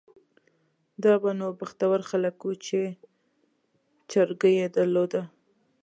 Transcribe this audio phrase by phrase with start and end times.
[1.03, 2.79] دا به نو بختور خلک وو چې
[4.11, 5.21] چرګۍ یې درلوده.